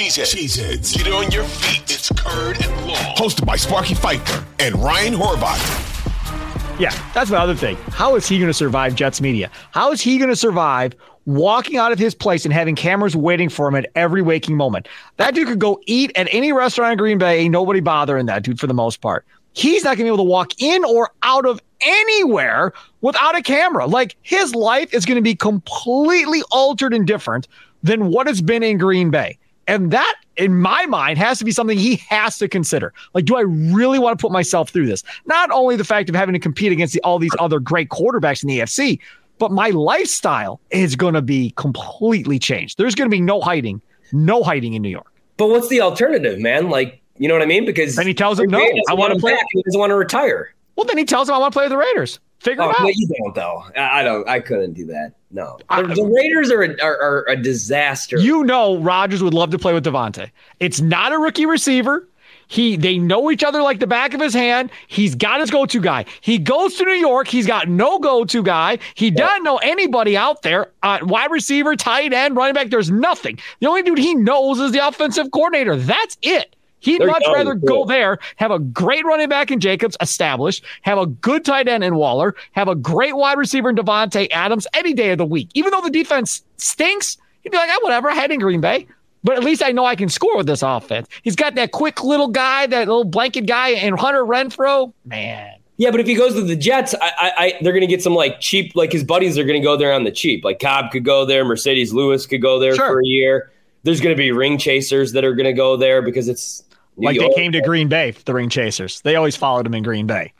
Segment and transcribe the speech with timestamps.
[0.00, 0.34] Cheeseheads.
[0.34, 0.96] Cheeseheads.
[0.96, 1.82] Get on your feet.
[1.82, 2.96] It's Curd and Long.
[3.16, 6.80] Hosted by Sparky Fifer and Ryan Horvat.
[6.80, 7.76] Yeah, that's my other thing.
[7.90, 9.50] How is he going to survive Jets media?
[9.72, 10.94] How is he going to survive
[11.26, 14.88] walking out of his place and having cameras waiting for him at every waking moment?
[15.18, 17.46] That dude could go eat at any restaurant in Green Bay.
[17.50, 19.26] Nobody bothering that dude for the most part.
[19.52, 23.42] He's not going to be able to walk in or out of anywhere without a
[23.42, 23.84] camera.
[23.84, 27.48] Like his life is going to be completely altered and different
[27.82, 29.36] than what it's been in Green Bay.
[29.70, 32.92] And that, in my mind, has to be something he has to consider.
[33.14, 35.04] Like, do I really want to put myself through this?
[35.26, 38.42] Not only the fact of having to compete against the, all these other great quarterbacks
[38.42, 38.98] in the AFC,
[39.38, 42.78] but my lifestyle is going to be completely changed.
[42.78, 43.80] There's going to be no hiding,
[44.12, 45.12] no hiding in New York.
[45.36, 46.68] But what's the alternative, man?
[46.68, 47.64] Like, you know what I mean?
[47.64, 49.46] Because then he tells him, "No, I want to play." Back.
[49.52, 50.52] He doesn't want to retire.
[50.74, 52.76] Well, then he tells him, "I want to play with the Raiders." Figure oh, it
[52.76, 52.82] out.
[52.82, 53.64] No, you don't, though.
[53.76, 54.28] I don't.
[54.28, 55.12] I couldn't do that.
[55.30, 58.18] No, the, the Raiders are a, are, are a disaster.
[58.18, 60.30] You know, Rodgers would love to play with Davante.
[60.58, 62.08] It's not a rookie receiver.
[62.48, 64.72] He they know each other like the back of his hand.
[64.88, 66.04] He's got his go-to guy.
[66.20, 67.28] He goes to New York.
[67.28, 68.80] He's got no go-to guy.
[68.96, 70.72] He doesn't know anybody out there.
[70.82, 72.70] Uh, wide receiver, tight end, running back.
[72.70, 73.38] There's nothing.
[73.60, 75.76] The only dude he knows is the offensive coordinator.
[75.76, 76.56] That's it.
[76.80, 80.98] He'd They're much rather go there, have a great running back in Jacobs established, have
[80.98, 84.92] a good tight end in Waller, have a great wide receiver in Davante Adams any
[84.92, 85.50] day of the week.
[85.54, 88.86] Even though the defense stinks, he'd be like, oh, whatever, I had in Green Bay.
[89.22, 91.06] But at least I know I can score with this offense.
[91.22, 94.92] He's got that quick little guy, that little blanket guy, and Hunter Renfrow.
[95.04, 95.56] Man.
[95.76, 98.02] Yeah, but if he goes to the Jets, I, I, I they're going to get
[98.02, 100.44] some like cheap, like his buddies are going to go there on the cheap.
[100.44, 102.86] Like Cobb could go there, Marcedes Lewis could go there sure.
[102.86, 103.50] for a year.
[103.82, 106.64] There's going to be ring chasers that are going to go there because it's
[107.00, 109.00] like they came to Green Bay, the ring chasers.
[109.02, 110.32] They always followed him in Green Bay.